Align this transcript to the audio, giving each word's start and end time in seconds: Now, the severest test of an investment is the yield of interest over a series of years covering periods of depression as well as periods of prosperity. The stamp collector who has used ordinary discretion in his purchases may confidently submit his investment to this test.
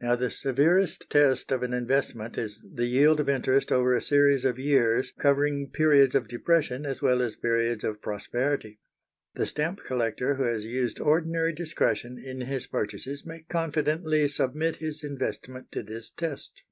Now, 0.00 0.16
the 0.16 0.30
severest 0.30 1.10
test 1.10 1.52
of 1.52 1.62
an 1.62 1.74
investment 1.74 2.38
is 2.38 2.64
the 2.72 2.86
yield 2.86 3.20
of 3.20 3.28
interest 3.28 3.70
over 3.70 3.94
a 3.94 4.00
series 4.00 4.46
of 4.46 4.58
years 4.58 5.12
covering 5.18 5.70
periods 5.70 6.14
of 6.14 6.26
depression 6.26 6.86
as 6.86 7.02
well 7.02 7.20
as 7.20 7.36
periods 7.36 7.84
of 7.84 8.00
prosperity. 8.00 8.80
The 9.34 9.46
stamp 9.46 9.80
collector 9.84 10.36
who 10.36 10.44
has 10.44 10.64
used 10.64 11.00
ordinary 11.00 11.52
discretion 11.52 12.16
in 12.18 12.40
his 12.46 12.66
purchases 12.66 13.26
may 13.26 13.42
confidently 13.42 14.26
submit 14.28 14.76
his 14.76 15.04
investment 15.04 15.70
to 15.72 15.82
this 15.82 16.08
test. 16.08 16.62